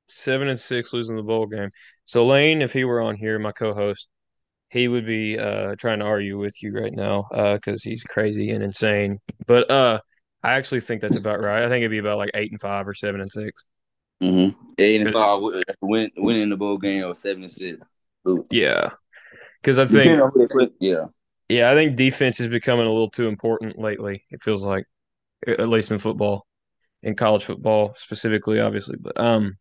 Seven 0.10 0.48
and 0.48 0.60
six, 0.60 0.94
losing 0.94 1.18
the 1.18 1.24
bowl 1.24 1.48
game. 1.48 1.70
So 2.06 2.26
Lane, 2.26 2.62
if 2.62 2.72
he 2.72 2.86
were 2.86 3.02
on 3.02 3.16
here, 3.18 3.38
my 3.40 3.52
co-host, 3.52 4.08
he 4.70 4.88
would 4.88 5.06
be 5.06 5.38
uh 5.40 5.76
trying 5.78 6.00
to 6.00 6.06
argue 6.06 6.38
with 6.40 6.62
you 6.64 6.74
right 6.74 6.94
now 6.94 7.28
uh 7.34 7.56
because 7.56 7.84
he's 7.84 8.04
crazy 8.04 8.52
and 8.52 8.64
insane. 8.64 9.20
But 9.48 9.70
uh, 9.72 10.02
I 10.44 10.54
actually 10.54 10.82
think 10.82 11.02
that's 11.02 11.18
about 11.18 11.42
right. 11.42 11.60
I 11.66 11.70
think 11.70 11.80
it'd 11.82 11.92
be 11.92 12.00
about 12.00 12.18
like 12.20 12.32
eight 12.36 12.52
and 12.52 12.62
five 12.62 12.88
or 12.88 12.94
seven 12.94 13.22
and 13.22 13.32
6 13.32 13.66
Mm-hmm. 14.22 14.60
Eight 14.80 15.02
and 15.02 15.14
five, 15.14 15.42
win 15.82 16.12
winning 16.18 16.50
the 16.50 16.58
bowl 16.58 16.78
game 16.78 17.06
or 17.06 17.14
seven 17.14 17.44
and 17.44 17.52
six. 17.52 17.82
yeah, 18.50 18.90
because 19.62 19.80
I 19.80 19.88
think 19.88 20.22
on 20.22 20.32
who 20.34 20.40
they 20.40 20.48
put, 20.48 20.74
yeah. 20.80 21.06
yeah, 21.50 21.72
I 21.72 21.74
think 21.74 21.96
defense 21.96 22.40
is 22.40 22.48
becoming 22.48 22.86
a 22.86 22.92
little 22.92 23.10
too 23.10 23.28
important 23.28 23.80
lately. 23.80 24.24
It 24.30 24.44
feels 24.44 24.64
like, 24.64 24.86
at 25.48 25.70
least 25.70 25.92
in 25.92 26.00
football, 26.00 26.46
in 27.04 27.16
college 27.16 27.44
football 27.44 27.94
specifically, 27.96 28.60
obviously. 28.60 28.98
But 29.00 29.20
um, 29.20 29.58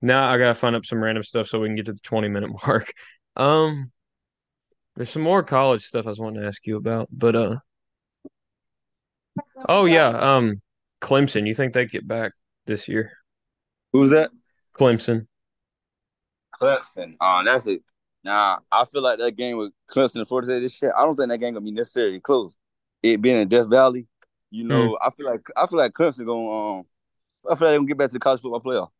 now 0.00 0.28
I 0.28 0.38
gotta 0.38 0.54
find 0.54 0.76
up 0.76 0.84
some 0.84 1.02
random 1.02 1.22
stuff 1.22 1.46
so 1.46 1.60
we 1.60 1.68
can 1.68 1.76
get 1.76 1.86
to 1.86 1.92
the 1.92 2.00
twenty 2.00 2.28
minute 2.28 2.50
mark. 2.66 2.92
Um, 3.36 3.90
there's 4.96 5.10
some 5.10 5.22
more 5.22 5.42
college 5.42 5.84
stuff 5.84 6.06
I 6.06 6.10
was 6.10 6.18
wanting 6.18 6.42
to 6.42 6.48
ask 6.48 6.66
you 6.66 6.76
about, 6.76 7.08
but 7.10 7.34
uh, 7.34 7.56
oh 9.68 9.86
yeah, 9.86 10.08
um, 10.08 10.60
Clemson. 11.00 11.46
You 11.46 11.54
think 11.54 11.72
they 11.72 11.86
get 11.86 12.06
back 12.06 12.32
this 12.66 12.88
year? 12.88 13.12
Who's 13.92 14.10
that? 14.10 14.30
Clemson. 14.78 15.26
Clemson. 16.62 17.16
Uh, 17.20 17.42
that's 17.44 17.66
it. 17.66 17.82
Nah, 18.24 18.58
I 18.70 18.84
feel 18.84 19.02
like 19.02 19.18
that 19.18 19.36
game 19.36 19.56
with 19.56 19.72
Clemson 19.90 20.16
and 20.16 20.28
Florida 20.28 20.46
State 20.46 20.60
this 20.60 20.80
year. 20.80 20.92
I 20.96 21.04
don't 21.04 21.16
think 21.16 21.28
that 21.30 21.38
game 21.38 21.54
gonna 21.54 21.64
be 21.64 21.72
necessarily 21.72 22.20
close. 22.20 22.56
It 23.02 23.20
being 23.20 23.36
in 23.36 23.48
Death 23.48 23.66
Valley, 23.66 24.06
you 24.50 24.64
know, 24.64 24.96
I 25.04 25.10
feel 25.10 25.26
like 25.26 25.40
I 25.56 25.66
feel 25.66 25.78
like 25.78 25.92
Clemson 25.92 26.24
gonna 26.26 26.78
um, 26.78 26.84
I 27.50 27.54
feel 27.56 27.66
like 27.66 27.72
they 27.72 27.76
gonna 27.78 27.86
get 27.88 27.98
back 27.98 28.08
to 28.08 28.12
the 28.14 28.20
college 28.20 28.40
football 28.40 28.60
playoff 28.60 28.90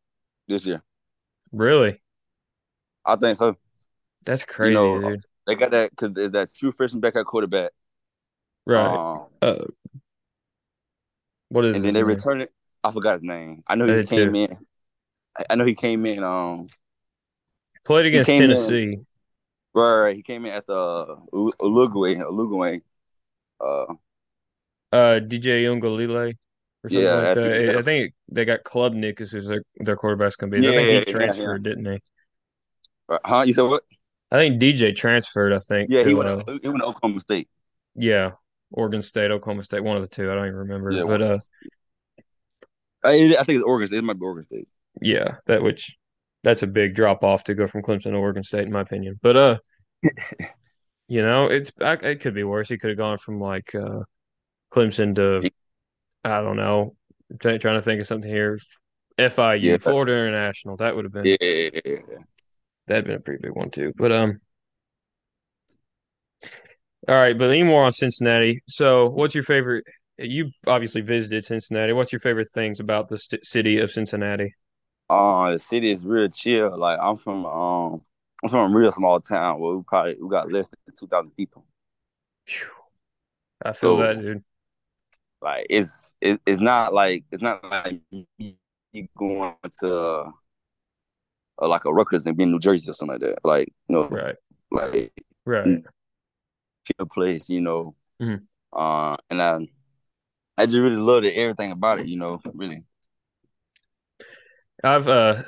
this 0.48 0.66
year. 0.66 0.82
Really? 1.52 2.02
I 3.04 3.16
think 3.16 3.36
so. 3.36 3.56
That's 4.24 4.44
crazy, 4.44 4.74
know, 4.74 5.00
dude. 5.00 5.24
They 5.46 5.54
got 5.54 5.70
that 5.72 5.90
because 5.90 6.32
that 6.32 6.54
true 6.54 6.72
freshman 6.72 7.00
back 7.00 7.14
at 7.16 7.24
quarterback. 7.26 7.70
Right. 8.66 9.12
Um, 9.12 9.26
Uh, 9.40 9.64
what 11.48 11.64
is 11.64 11.76
and 11.76 11.84
then 11.84 11.94
they 11.94 12.00
name? 12.00 12.06
returned 12.08 12.42
it. 12.42 12.52
I 12.82 12.90
forgot 12.90 13.14
his 13.14 13.22
name. 13.22 13.62
I 13.66 13.74
know 13.76 13.86
he 13.86 14.04
came 14.04 14.32
too. 14.32 14.38
in. 14.38 14.56
I- 15.36 15.44
I 15.50 15.54
know 15.54 15.64
he 15.64 15.74
came 15.74 16.04
in. 16.06 16.22
Um, 16.24 16.66
Played 17.84 18.06
against 18.06 18.30
came 18.30 18.42
in- 18.42 18.50
Tennessee. 18.50 18.98
right, 19.74 19.98
right. 19.98 20.16
He 20.16 20.22
came 20.22 20.46
in 20.46 20.52
at 20.52 20.66
the 20.66 21.16
Uruguay, 21.32 22.14
Uruguay. 22.14 22.78
Uh, 23.60 23.94
Uh, 24.92 25.20
DJ 25.20 25.64
Uiagalelei 25.64 26.34
or 26.84 26.88
something 26.90 27.02
Yeah, 27.04 27.14
like 27.14 27.24
I 27.24 27.34
that. 27.34 27.64
think- 27.64 27.76
I 27.76 27.78
I 27.78 27.82
think 27.82 28.14
they 28.28 28.44
got 28.44 28.64
Klubnik 28.64 29.20
as 29.20 29.30
their 29.32 29.62
their 29.76 29.96
quarterback's 29.96 30.36
gonna 30.36 30.50
be. 30.50 30.58
I 30.58 30.60
Yeah, 30.60 30.70
think 30.72 30.80
he 30.88 30.94
yeah, 30.94 30.98
yeah, 30.98 31.10
transferred, 31.12 31.62
didn't 31.62 31.86
he? 31.86 31.98
huh? 33.24 33.42
You 33.46 33.52
said 33.52 33.62
what? 33.62 33.84
I 34.30 34.38
think 34.38 34.60
DJ 34.60 34.92
transferred. 34.94 35.52
I 35.52 35.58
think. 35.58 35.90
Yeah, 35.90 36.04
he 36.04 36.14
went. 36.14 36.28
uh, 36.28 36.44
he 36.62 36.68
went 36.68 36.80
to 36.82 36.86
Oklahoma 36.86 37.20
State. 37.20 37.48
yeah, 37.94 38.32
Oregon 38.70 39.02
State, 39.02 39.30
Oklahoma 39.30 39.64
State, 39.64 39.82
one 39.84 39.96
of 39.96 40.02
the 40.02 40.08
two. 40.08 40.30
I 40.30 40.34
don't 40.34 40.46
even 40.46 40.56
remember. 40.58 40.90
Yeah, 40.92 41.04
but 41.04 41.22
uh, 41.22 41.38
I, 43.04 43.10
I 43.38 43.44
think 43.44 43.56
it's 43.56 43.62
Oregon 43.64 43.88
State. 43.88 43.98
It 43.98 44.04
might 44.04 44.18
be 44.18 44.24
Oregon 44.24 44.44
State. 44.44 44.68
yeah, 45.00 45.36
that 45.46 45.62
which 45.62 45.96
that's 46.42 46.62
a 46.62 46.66
big 46.66 46.94
drop 46.94 47.22
off 47.24 47.44
to 47.44 47.54
go 47.54 47.66
from 47.66 47.82
Clemson 47.82 48.12
to 48.12 48.16
Oregon 48.16 48.42
State, 48.42 48.64
in 48.66 48.72
my 48.72 48.80
opinion. 48.80 49.18
But 49.22 49.36
uh, 49.36 49.58
you 51.08 51.22
know, 51.22 51.46
it's 51.46 51.72
I, 51.80 51.94
it 51.94 52.20
could 52.20 52.34
be 52.34 52.44
worse. 52.44 52.68
He 52.68 52.78
could 52.78 52.90
have 52.90 52.98
gone 52.98 53.18
from 53.18 53.40
like 53.40 53.74
uh, 53.74 54.00
Clemson 54.72 55.14
to 55.16 55.50
I 56.24 56.40
don't 56.40 56.56
know. 56.56 56.96
Trying 57.40 57.58
to 57.60 57.82
think 57.82 58.00
of 58.00 58.06
something 58.06 58.30
here. 58.30 58.58
FIU, 59.18 59.60
Yeah. 59.62 59.76
Florida 59.78 60.12
International. 60.12 60.76
That 60.76 60.96
would 60.96 61.04
have 61.04 61.12
been 61.12 61.26
yeah. 61.26 61.96
that'd 62.86 63.04
been 63.04 63.16
a 63.16 63.20
pretty 63.20 63.40
big 63.42 63.52
one 63.52 63.70
too. 63.70 63.92
But 63.96 64.12
um, 64.12 64.40
all 67.08 67.14
right. 67.14 67.36
But 67.36 67.50
any 67.50 67.62
more 67.62 67.84
on 67.84 67.92
Cincinnati? 67.92 68.62
So, 68.68 69.08
what's 69.08 69.34
your 69.34 69.44
favorite? 69.44 69.84
You 70.18 70.50
obviously 70.66 71.00
visited 71.00 71.44
Cincinnati. 71.44 71.92
What's 71.92 72.12
your 72.12 72.20
favorite 72.20 72.48
things 72.52 72.80
about 72.80 73.08
the 73.08 73.18
st 73.18 73.44
city 73.44 73.78
of 73.78 73.90
Cincinnati? 73.90 74.54
Uh, 75.08 75.52
the 75.52 75.58
city 75.58 75.90
is 75.90 76.06
real 76.06 76.28
chill. 76.28 76.76
Like 76.78 76.98
I'm 77.00 77.16
from 77.16 77.44
um, 77.46 78.02
I'm 78.42 78.48
from 78.48 78.72
a 78.72 78.76
real 78.78 78.92
small 78.92 79.20
town 79.20 79.60
where 79.60 79.76
we 79.76 79.82
probably 79.82 80.16
we 80.20 80.28
got 80.30 80.50
less 80.50 80.68
than 80.68 80.94
two 80.96 81.06
thousand 81.06 81.30
people. 81.36 81.64
I 83.64 83.72
feel 83.72 83.74
So- 83.74 83.96
that, 83.98 84.20
dude. 84.20 84.44
Like 85.40 85.66
it's 85.68 86.14
it, 86.20 86.40
it's 86.46 86.60
not 86.60 86.94
like 86.94 87.24
it's 87.32 87.42
not 87.42 87.64
like 87.68 88.00
you 88.38 89.08
going 89.18 89.54
to 89.80 90.32
uh, 91.60 91.68
like 91.68 91.84
a 91.84 91.92
Rutgers 91.92 92.24
and 92.26 92.36
being 92.36 92.48
in 92.50 92.52
New 92.52 92.60
Jersey 92.60 92.88
or 92.88 92.92
something 92.92 93.18
like 93.20 93.22
that. 93.22 93.38
Like 93.44 93.68
you 93.88 93.94
know, 93.96 94.08
Right, 94.08 94.36
like 94.70 95.12
right. 95.44 95.82
chill 96.86 97.06
place. 97.06 97.48
You 97.50 97.60
know, 97.60 97.94
Mhm. 98.20 98.42
uh, 98.72 99.16
and 99.30 99.42
I 99.42 99.68
I 100.56 100.66
just 100.66 100.78
really 100.78 100.94
loved 100.94 101.24
it, 101.26 101.34
everything 101.34 101.72
about 101.72 101.98
it. 101.98 102.06
You 102.06 102.18
know, 102.18 102.40
really. 102.54 102.84
I've 104.82 105.08
uh, 105.08 105.42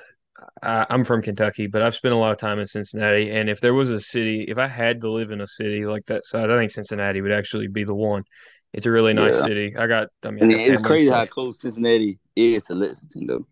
I, 0.63 0.87
I'm 0.91 1.05
from 1.05 1.23
Kentucky, 1.23 1.67
but 1.67 1.83
I've 1.83 1.95
spent 1.95 2.15
a 2.15 2.19
lot 2.19 2.33
of 2.33 2.39
time 2.39 2.59
in 2.59 2.67
Cincinnati. 2.67 3.31
And 3.31 3.49
if 3.51 3.61
there 3.61 3.75
was 3.75 3.91
a 3.91 4.01
city, 4.01 4.45
if 4.49 4.59
I 4.59 4.67
had 4.69 5.01
to 5.03 5.11
live 5.11 5.31
in 5.31 5.41
a 5.41 5.47
city 5.47 5.87
like 5.87 6.07
that 6.07 6.27
size, 6.27 6.51
I 6.51 6.57
think 6.57 6.71
Cincinnati 6.71 7.21
would 7.21 7.33
actually 7.33 7.69
be 7.69 7.85
the 7.85 7.95
one. 7.95 8.25
It's 8.73 8.87
a 8.87 8.91
really 8.91 9.15
nice 9.15 9.37
Yeah. 9.37 9.43
city. 9.43 9.77
I 9.77 9.87
got, 9.87 10.09
I 10.25 10.31
mean, 10.31 10.51
I 10.51 10.59
it's 10.59 10.81
crazy 10.81 11.11
how 11.11 11.27
close 11.27 11.61
Cincinnati 11.61 12.19
is 12.37 12.63
to 12.65 12.75
Lexington, 12.75 13.27
though. 13.27 13.47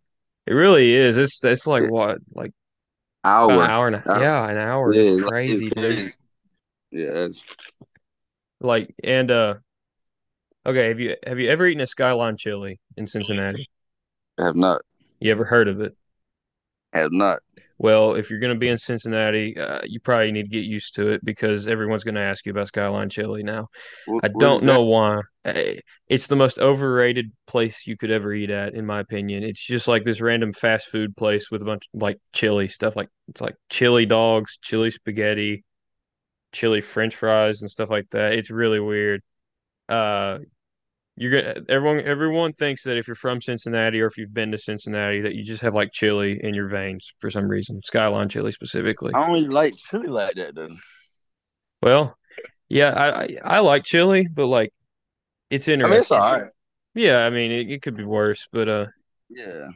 It 0.47 0.53
really 0.55 0.93
is. 0.93 1.17
It's 1.17 1.43
it's 1.45 1.67
like 1.67 1.85
what, 1.85 2.19
like 2.35 2.53
Hour. 3.25 3.53
an 3.55 3.61
hour 3.61 3.87
and 3.89 3.97
a, 3.97 4.07
Hour. 4.07 4.21
yeah, 4.21 4.49
an 4.49 4.59
hour. 4.59 4.95
Yeah, 4.95 5.03
It's 5.03 5.11
like, 5.11 5.35
it's 5.47 5.63
crazy, 5.63 5.71
dude. 5.71 6.03
Yeah, 6.91 7.13
that's 7.13 7.43
Like 8.61 8.95
and 9.05 9.31
uh, 9.31 9.55
okay. 10.67 10.89
Have 10.89 11.01
you 11.01 11.17
have 11.27 11.39
you 11.41 11.49
ever 11.51 11.67
eaten 11.67 11.81
a 11.81 11.87
Skyline 11.87 12.37
chili 12.37 12.81
in 12.97 13.07
Cincinnati? 13.07 13.69
I 14.39 14.45
have 14.45 14.57
not. 14.57 14.83
You 15.23 15.31
ever 15.31 15.45
heard 15.45 15.69
of 15.69 15.81
it? 15.81 15.95
Have 16.93 17.13
not. 17.13 17.41
Well, 17.79 18.15
if 18.15 18.31
you're 18.31 18.39
going 18.39 18.53
to 18.55 18.59
be 18.59 18.69
in 18.69 18.79
Cincinnati, 18.79 19.57
uh, 19.59 19.81
you 19.85 19.99
probably 19.99 20.31
need 20.31 20.45
to 20.45 20.49
get 20.49 20.65
used 20.65 20.95
to 20.97 21.09
it 21.11 21.25
because 21.25 21.67
everyone's 21.67 22.05
going 22.05 22.15
to 22.15 22.21
ask 22.21 22.47
you 22.47 22.53
about 22.53 22.69
Skyline 22.69 23.09
chili 23.09 23.43
now. 23.43 23.69
What- 24.07 24.25
I 24.25 24.29
don't 24.29 24.65
know 24.65 24.83
why. 24.83 25.23
Eh, 25.45 25.77
It's 26.09 26.29
the 26.29 26.37
most 26.37 26.59
overrated 26.59 27.33
place 27.47 27.87
you 27.87 27.97
could 27.97 28.11
ever 28.11 28.33
eat 28.33 28.51
at, 28.51 28.75
in 28.75 28.87
my 28.87 29.01
opinion. 29.01 29.43
It's 29.43 29.65
just 29.65 29.89
like 29.89 30.05
this 30.05 30.21
random 30.21 30.53
fast 30.53 30.89
food 30.89 31.17
place 31.17 31.51
with 31.51 31.63
a 31.63 31.65
bunch 31.65 31.89
of 31.93 32.01
like 32.03 32.19
chili 32.33 32.69
stuff. 32.69 32.95
Like 32.95 33.09
it's 33.29 33.41
like 33.41 33.57
chili 33.69 34.07
dogs, 34.07 34.59
chili 34.63 34.91
spaghetti, 34.91 35.65
chili 36.53 36.81
French 36.81 37.17
fries, 37.17 37.63
and 37.63 37.71
stuff 37.71 37.91
like 37.91 38.11
that. 38.11 38.35
It's 38.35 38.51
really 38.51 38.81
weird. 38.81 39.23
Uh, 39.89 40.41
you're 41.17 41.43
gonna 41.43 41.65
everyone 41.69 42.01
everyone 42.01 42.53
thinks 42.55 42.85
that 42.85 42.97
if 42.97 43.07
you're 43.07 43.15
from 43.15 43.41
Cincinnati 43.41 44.01
or 44.01 44.07
if 44.07 44.17
you've 44.17 44.33
been 44.33 44.51
to 44.53 44.59
Cincinnati 44.59 45.21
that 45.21 45.35
you 45.35 45.45
just 45.45 45.61
have 45.63 45.75
like 45.75 45.93
chili 45.93 46.41
in 46.43 46.55
your 46.55 46.69
veins 46.69 47.13
for 47.21 47.31
some 47.31 47.47
reason. 47.49 47.81
Skyline 47.85 48.29
chili 48.29 48.53
specifically. 48.53 49.13
I 49.15 49.27
don't 49.27 49.51
like 49.51 49.77
chili 49.77 50.09
like 50.09 50.37
that, 50.37 50.55
though. 50.55 50.77
Well, 51.83 52.17
yeah, 52.69 52.91
I, 52.91 53.23
I 53.23 53.39
I 53.45 53.61
like 53.61 53.85
chili, 53.85 54.29
but 54.33 54.47
like 54.47 54.73
it's 55.51 55.69
I 55.69 55.73
interesting. 55.73 55.93
mean, 55.93 56.01
it's 56.01 56.11
all 56.11 56.33
right. 56.33 56.51
Yeah, 56.95 57.25
I 57.27 57.31
mean 57.31 57.51
it, 57.51 57.71
it 57.71 57.83
could 57.83 57.97
be 57.97 58.05
worse, 58.05 58.49
but 58.53 58.69
uh 58.69 58.87
Yeah. 59.29 59.69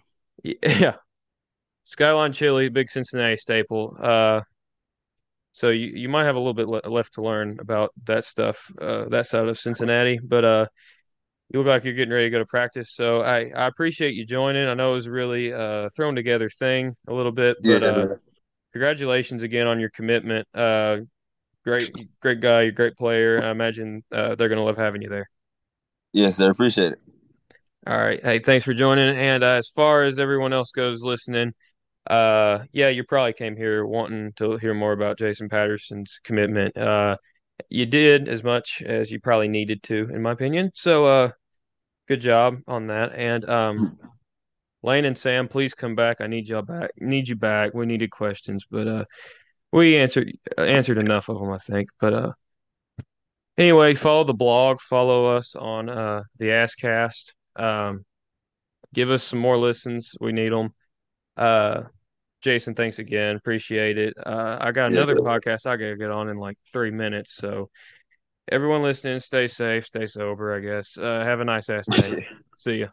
yeah. 0.45 0.97
Skyline 1.83 2.33
chili, 2.33 2.69
big 2.69 2.91
Cincinnati 2.91 3.37
staple. 3.37 3.97
Uh 4.01 4.41
so 5.53 5.71
you, 5.71 5.87
you 5.87 6.09
might 6.09 6.25
have 6.27 6.37
a 6.37 6.39
little 6.39 6.55
bit 6.55 6.69
le 6.69 6.81
left 6.89 7.15
to 7.15 7.23
learn 7.23 7.59
about 7.61 7.93
that 8.05 8.25
stuff, 8.25 8.71
uh 8.81 9.07
that 9.09 9.27
side 9.27 9.49
of 9.49 9.59
Cincinnati, 9.59 10.19
but 10.23 10.45
uh 10.45 10.67
you 11.51 11.61
look 11.61 11.69
like 11.69 11.85
you're 11.85 11.95
getting 11.95 12.13
ready 12.13 12.27
to 12.27 12.31
go 12.31 12.39
to 12.39 12.47
practice. 12.47 12.93
So 12.93 13.23
I 13.23 13.51
I 13.55 13.67
appreciate 13.67 14.15
you 14.15 14.27
joining. 14.27 14.67
I 14.67 14.75
know 14.75 14.93
it 14.93 14.95
was 14.95 15.07
a 15.07 15.11
really 15.11 15.53
uh 15.53 15.89
thrown 15.97 16.15
together 16.15 16.51
thing 16.51 16.97
a 17.09 17.15
little 17.15 17.33
bit, 17.33 17.57
but 17.63 17.83
yeah. 17.83 17.89
uh 17.89 18.17
congratulations 18.73 19.43
again 19.43 19.67
on 19.67 19.81
your 19.81 19.91
commitment. 19.91 20.47
Uh 20.55 20.99
great 21.65 21.91
great 22.21 22.41
guy, 22.41 22.63
you're 22.63 22.71
a 22.71 22.75
great 22.75 22.97
player. 22.97 23.43
I 23.43 23.51
imagine 23.51 24.03
uh 24.13 24.35
they're 24.35 24.49
going 24.49 24.59
to 24.59 24.65
love 24.65 24.77
having 24.77 25.03
you 25.03 25.09
there. 25.09 25.29
Yes, 26.13 26.37
sir. 26.37 26.51
Appreciate 26.51 26.93
it. 26.93 26.99
All 27.87 27.99
right. 27.99 28.21
Hey, 28.21 28.41
thanks 28.41 28.65
for 28.65 28.75
joining. 28.75 29.17
And 29.17 29.45
uh, 29.45 29.57
as 29.59 29.69
far 29.69 30.03
as 30.03 30.19
everyone 30.19 30.53
else 30.53 30.73
goes 30.73 31.05
listening, 31.05 31.53
uh, 32.09 32.61
yeah, 32.73 32.89
you 32.89 33.05
probably 33.05 33.33
came 33.33 33.57
here 33.57 33.87
wanting 33.87 34.33
to 34.37 34.57
hear 34.57 34.75
more 34.75 34.93
about 34.93 35.19
Jason 35.19 35.49
Patterson's 35.49 36.19
commitment. 36.25 36.77
Uh, 36.77 37.17
you 37.69 37.87
did 37.87 38.29
as 38.29 38.45
much 38.45 38.83
as 38.83 39.11
you 39.11 39.21
probably 39.21 39.49
needed 39.49 39.83
to, 39.85 40.09
in 40.13 40.23
my 40.23 40.33
opinion. 40.33 40.71
So, 40.75 41.05
uh, 41.05 41.31
good 42.09 42.21
job 42.21 42.59
on 42.67 42.89
that. 42.89 43.13
And 43.15 43.49
um, 43.49 43.99
Lane 44.83 45.05
and 45.05 45.17
Sam, 45.17 45.49
please 45.49 45.75
come 45.75 45.95
back. 45.95 46.21
I 46.21 46.27
need 46.27 46.49
y'all 46.49 46.63
back. 46.63 46.91
Need 46.99 47.29
you 47.29 47.37
back. 47.37 47.75
We 47.75 47.87
needed 47.87 48.11
questions, 48.11 48.67
but 48.71 48.87
uh, 48.87 49.05
we 49.73 49.97
answered 49.97 50.33
answered 50.59 50.99
enough 50.99 51.29
of 51.29 51.39
them, 51.39 51.51
I 51.51 51.59
think. 51.59 51.89
But 51.99 52.13
uh, 52.13 52.33
Anyway, 53.59 53.95
follow 53.95 54.25
the 54.25 54.35
blog, 54.35 54.81
follow 54.81 55.35
us 55.35 55.57
on 55.57 55.89
uh, 55.89 56.23
the 56.39 56.49
Asscast. 56.49 57.33
Um, 57.57 58.05
give 58.93 59.11
us 59.11 59.25
some 59.25 59.39
more 59.39 59.57
listens. 59.57 60.15
We 60.21 60.33
need 60.33 60.53
them. 60.53 60.75
Uh, 61.39 61.85
Jason, 62.47 62.77
thanks 62.77 63.01
again. 63.01 63.35
Appreciate 63.35 63.99
it. 63.99 64.15
Uh, 64.25 64.57
I 64.61 64.71
got 64.71 64.93
another 64.93 65.15
Yeah. 65.15 65.21
podcast 65.21 65.67
I 65.67 65.77
got 65.77 65.87
to 65.91 65.97
get 65.97 66.13
on 66.13 66.29
in 66.29 66.37
like 66.39 66.57
three 66.73 66.93
minutes. 66.93 67.35
So, 67.35 67.71
everyone 68.53 68.83
listening, 68.85 69.19
stay 69.19 69.49
safe, 69.49 69.85
stay 69.87 70.07
sober, 70.07 70.55
I 70.55 70.61
guess. 70.61 70.97
Uh, 70.97 71.25
have 71.25 71.41
a 71.41 71.45
nice 71.45 71.69
ass 71.69 71.89
day. 71.89 72.25
See 72.57 72.77
ya. 72.77 72.87